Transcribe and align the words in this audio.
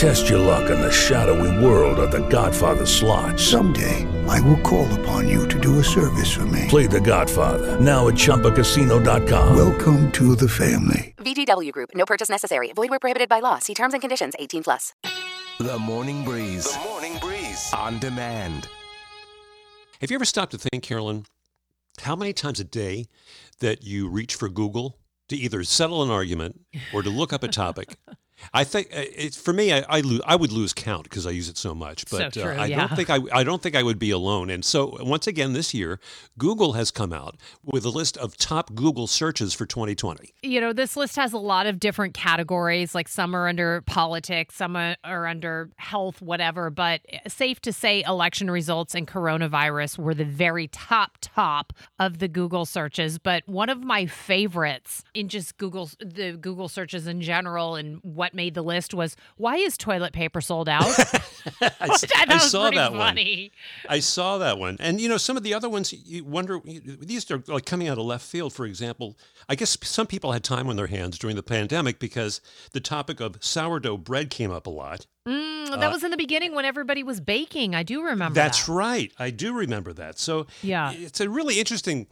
Test 0.00 0.30
your 0.30 0.38
luck 0.38 0.70
in 0.70 0.80
the 0.80 0.90
shadowy 0.90 1.62
world 1.62 1.98
of 1.98 2.10
The 2.10 2.26
Godfather 2.28 2.86
slot. 2.86 3.38
Someday, 3.38 4.08
I 4.26 4.40
will 4.40 4.56
call 4.60 4.90
upon 4.98 5.28
you 5.28 5.46
to 5.48 5.60
do 5.60 5.78
a 5.78 5.84
service 5.84 6.34
for 6.34 6.46
me. 6.46 6.64
Play 6.68 6.86
The 6.86 7.02
Godfather 7.02 7.78
now 7.78 8.08
at 8.08 8.14
ChumbaCasino.com. 8.14 9.54
Welcome 9.54 10.10
to 10.12 10.34
the 10.34 10.48
family. 10.48 11.14
VGW 11.18 11.70
Group. 11.72 11.90
No 11.94 12.06
purchase 12.06 12.30
necessary. 12.30 12.72
Void 12.72 12.88
where 12.88 12.98
prohibited 12.98 13.28
by 13.28 13.40
law. 13.40 13.58
See 13.58 13.74
terms 13.74 13.92
and 13.92 14.00
conditions. 14.00 14.32
18 14.38 14.62
plus. 14.62 14.94
The 15.58 15.78
Morning 15.78 16.24
Breeze. 16.24 16.72
The 16.72 16.88
Morning 16.88 17.18
Breeze. 17.20 17.70
On 17.74 17.98
demand. 17.98 18.68
Have 20.00 20.10
you 20.10 20.14
ever 20.14 20.24
stopped 20.24 20.52
to 20.52 20.58
think, 20.58 20.82
Carolyn, 20.82 21.26
how 22.00 22.16
many 22.16 22.32
times 22.32 22.58
a 22.58 22.64
day 22.64 23.04
that 23.58 23.84
you 23.84 24.08
reach 24.08 24.34
for 24.34 24.48
Google 24.48 24.96
to 25.28 25.36
either 25.36 25.62
settle 25.62 26.02
an 26.02 26.08
argument 26.08 26.58
or 26.94 27.02
to 27.02 27.10
look 27.10 27.34
up 27.34 27.42
a 27.42 27.48
topic? 27.48 27.98
I 28.52 28.64
think 28.64 28.88
uh, 28.88 29.02
it's 29.16 29.36
for 29.40 29.52
me. 29.52 29.72
I 29.72 29.84
I, 29.88 30.00
lo- 30.00 30.20
I 30.26 30.36
would 30.36 30.52
lose 30.52 30.72
count 30.72 31.04
because 31.04 31.26
I 31.26 31.30
use 31.30 31.48
it 31.48 31.56
so 31.58 31.74
much. 31.74 32.04
But 32.10 32.34
So 32.34 32.42
true, 32.42 32.52
uh, 32.52 32.62
I 32.62 32.66
yeah. 32.66 32.86
don't 32.86 32.96
think 32.96 33.10
I 33.10 33.18
I 33.32 33.44
don't 33.44 33.62
think 33.62 33.76
I 33.76 33.82
would 33.82 33.98
be 33.98 34.10
alone. 34.10 34.50
And 34.50 34.64
so 34.64 34.96
once 35.00 35.26
again 35.26 35.52
this 35.52 35.72
year, 35.74 36.00
Google 36.38 36.72
has 36.74 36.90
come 36.90 37.12
out 37.12 37.36
with 37.64 37.84
a 37.84 37.90
list 37.90 38.16
of 38.16 38.36
top 38.36 38.74
Google 38.74 39.06
searches 39.06 39.54
for 39.54 39.66
2020. 39.66 40.32
you 40.42 40.60
know, 40.60 40.72
this 40.72 40.96
list 40.96 41.16
has 41.16 41.32
a 41.32 41.38
lot 41.38 41.66
of 41.66 41.78
different 41.80 42.14
categories. 42.14 42.94
Like 42.94 43.08
some 43.08 43.34
are 43.34 43.48
under 43.48 43.82
politics, 43.82 44.54
some 44.56 44.76
are 44.76 44.96
are 45.04 45.26
under 45.26 45.70
health, 45.76 46.20
whatever. 46.22 46.70
But 46.70 47.00
safe 47.28 47.60
to 47.62 47.72
say, 47.72 48.02
election 48.06 48.50
results 48.50 48.94
and 48.94 49.06
coronavirus 49.06 49.98
were 49.98 50.14
the 50.14 50.24
very 50.24 50.68
top 50.68 51.18
top 51.20 51.72
of 51.98 52.18
the 52.18 52.28
Google 52.28 52.64
searches. 52.66 53.18
But 53.18 53.42
one 53.46 53.68
of 53.68 53.82
my 53.82 54.06
favorites 54.06 55.04
in 55.14 55.28
just 55.28 55.56
Google 55.58 55.90
the 56.00 56.36
Google 56.40 56.68
searches 56.68 57.06
in 57.06 57.20
general 57.20 57.74
and 57.74 58.00
what 58.02 58.29
made 58.34 58.54
the 58.54 58.62
list 58.62 58.94
was 58.94 59.16
why 59.36 59.56
is 59.56 59.76
toilet 59.76 60.12
paper 60.12 60.40
sold 60.40 60.68
out? 60.68 60.84
I, 61.60 61.70
that 61.80 62.26
I 62.28 62.38
saw 62.38 62.70
that 62.70 62.92
one. 62.92 63.18
I 63.88 64.00
saw 64.00 64.38
that 64.38 64.58
one. 64.58 64.76
And 64.80 65.00
you 65.00 65.08
know, 65.08 65.16
some 65.16 65.36
of 65.36 65.42
the 65.42 65.54
other 65.54 65.68
ones 65.68 65.92
you 65.92 66.24
wonder 66.24 66.60
these 66.64 67.30
are 67.30 67.42
like 67.46 67.66
coming 67.66 67.88
out 67.88 67.98
of 67.98 68.04
left 68.04 68.24
field. 68.24 68.52
For 68.52 68.66
example, 68.66 69.16
I 69.48 69.54
guess 69.54 69.76
some 69.82 70.06
people 70.06 70.32
had 70.32 70.44
time 70.44 70.68
on 70.68 70.76
their 70.76 70.86
hands 70.88 71.18
during 71.18 71.36
the 71.36 71.42
pandemic 71.42 71.98
because 71.98 72.40
the 72.72 72.80
topic 72.80 73.20
of 73.20 73.36
sourdough 73.40 73.98
bread 73.98 74.30
came 74.30 74.50
up 74.50 74.66
a 74.66 74.70
lot. 74.70 75.06
Mm, 75.28 75.78
that 75.78 75.92
was 75.92 76.02
in 76.02 76.10
the 76.10 76.16
beginning 76.16 76.54
when 76.54 76.64
everybody 76.64 77.02
was 77.02 77.20
baking. 77.20 77.74
I 77.74 77.82
do 77.82 78.02
remember. 78.02 78.38
Uh, 78.38 78.42
That's 78.42 78.66
that. 78.66 78.72
right. 78.72 79.12
I 79.18 79.30
do 79.30 79.52
remember 79.52 79.92
that. 79.92 80.18
So 80.18 80.46
Yeah. 80.62 80.92
it's 80.92 81.20
a 81.20 81.28
really 81.28 81.58
interesting 81.58 82.06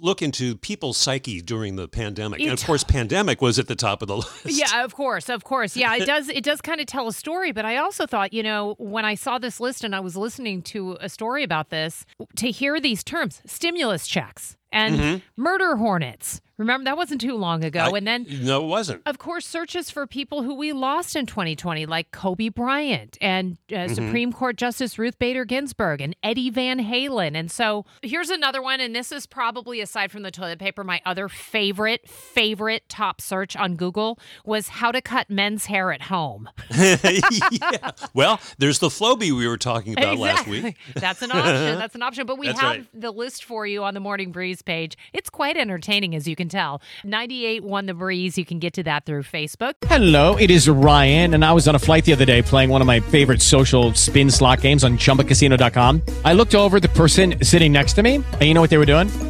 look 0.00 0.22
into 0.22 0.56
people's 0.56 0.96
psyche 0.96 1.40
during 1.40 1.76
the 1.76 1.88
pandemic. 1.88 2.40
and 2.40 2.50
of 2.50 2.64
course, 2.64 2.84
pandemic 2.84 3.40
was 3.40 3.58
at 3.58 3.68
the 3.68 3.76
top 3.76 4.02
of 4.02 4.08
the 4.08 4.16
list. 4.16 4.46
Yeah, 4.46 4.84
of 4.84 4.94
course, 4.94 5.28
of 5.28 5.44
course. 5.44 5.76
Yeah, 5.76 5.94
it 5.96 6.06
does. 6.14 6.28
It 6.28 6.44
does 6.44 6.60
kind 6.60 6.80
of 6.80 6.86
tell 6.86 7.08
a 7.08 7.12
story. 7.12 7.52
But 7.52 7.64
I 7.64 7.76
also 7.76 8.06
thought, 8.06 8.32
you 8.32 8.42
know, 8.42 8.74
when 8.78 9.04
I 9.04 9.14
saw 9.14 9.38
this 9.38 9.60
list 9.60 9.84
and 9.84 9.94
I 9.94 10.00
was 10.00 10.16
listening 10.16 10.62
to 10.62 10.96
a 11.00 11.08
story 11.08 11.42
about 11.44 11.70
this, 11.70 12.06
to 12.36 12.50
hear 12.50 12.80
these 12.80 13.04
terms, 13.04 13.42
stimulus 13.46 14.06
checks 14.06 14.56
and 14.72 14.96
mm-hmm. 14.96 15.16
murder 15.36 15.76
hornets. 15.76 16.40
Remember 16.60 16.84
that 16.84 16.96
wasn't 16.96 17.20
too 17.22 17.34
long 17.36 17.64
ago. 17.64 17.80
I- 17.80 17.96
and 17.96 18.06
then 18.06 18.26
no, 18.42 18.62
it 18.62 18.66
wasn't. 18.68 19.02
of 19.06 19.18
course, 19.18 19.46
searches 19.46 19.90
for 19.90 20.06
people 20.06 20.42
who 20.42 20.54
we 20.54 20.72
lost 20.72 21.16
in 21.16 21.24
2020, 21.26 21.86
like 21.86 22.12
Kobe 22.12 22.50
Bryant 22.50 23.16
and 23.20 23.56
uh, 23.72 23.74
Mm-hmm. 23.80 23.94
Supreme 23.94 24.32
Court 24.32 24.56
Justice 24.56 24.98
Ruth 24.98 25.18
Bader 25.18 25.44
Ginsburg 25.46 26.02
and 26.02 26.14
Eddie 26.22 26.50
Van 26.50 26.78
Halen. 26.80 27.34
And 27.34 27.50
so 27.50 27.86
here's 28.02 28.28
another 28.28 28.60
one. 28.60 28.78
And 28.80 28.94
this 28.94 29.10
is 29.10 29.24
probably, 29.26 29.80
aside 29.80 30.12
from 30.12 30.22
the 30.22 30.30
toilet 30.30 30.58
paper, 30.58 30.84
my 30.84 31.00
other 31.06 31.28
favorite, 31.28 32.06
favorite 32.08 32.88
top 32.90 33.22
search 33.22 33.56
on 33.56 33.76
Google 33.76 34.18
was 34.44 34.68
how 34.68 34.92
to 34.92 35.00
cut 35.00 35.30
men's 35.30 35.64
hair 35.66 35.92
at 35.92 36.02
home. 36.02 36.50
yeah. 36.78 37.90
Well, 38.12 38.38
there's 38.58 38.78
the 38.80 38.88
Flowbee 38.88 39.32
we 39.32 39.48
were 39.48 39.56
talking 39.56 39.94
about 39.94 40.18
last 40.18 40.46
week. 40.46 40.76
That's 40.94 41.22
an 41.22 41.30
option. 41.32 41.44
That's 41.78 41.94
an 41.94 42.02
option. 42.02 42.26
But 42.26 42.38
we 42.38 42.48
That's 42.48 42.60
have 42.60 42.70
right. 42.70 42.86
the 42.92 43.10
list 43.12 43.44
for 43.44 43.66
you 43.66 43.82
on 43.84 43.94
the 43.94 44.00
Morning 44.00 44.30
Breeze 44.30 44.60
page. 44.60 44.96
It's 45.14 45.30
quite 45.30 45.56
entertaining, 45.56 46.14
as 46.14 46.28
you 46.28 46.36
can 46.36 46.49
tell. 46.50 46.82
98 47.04 47.64
won 47.64 47.86
the 47.86 47.94
breeze. 47.94 48.36
You 48.36 48.44
can 48.44 48.58
get 48.58 48.74
to 48.74 48.82
that 48.82 49.06
through 49.06 49.22
Facebook. 49.22 49.74
Hello, 49.86 50.36
it 50.36 50.50
is 50.50 50.68
Ryan, 50.68 51.34
and 51.34 51.44
I 51.44 51.52
was 51.52 51.66
on 51.66 51.74
a 51.74 51.78
flight 51.78 52.04
the 52.04 52.12
other 52.12 52.24
day 52.24 52.42
playing 52.42 52.70
one 52.70 52.80
of 52.80 52.86
my 52.86 53.00
favorite 53.00 53.42
social 53.42 53.94
spin 53.94 54.30
slot 54.30 54.60
games 54.60 54.84
on 54.84 54.98
chumbacasino.com. 54.98 56.02
I 56.24 56.34
looked 56.34 56.54
over 56.54 56.80
the 56.80 56.88
person 56.88 57.42
sitting 57.44 57.72
next 57.72 57.94
to 57.94 58.02
me, 58.02 58.16
and 58.16 58.42
you 58.42 58.54
know 58.54 58.60
what 58.60 58.70
they 58.70 58.78
were 58.78 58.86
doing? 58.86 59.29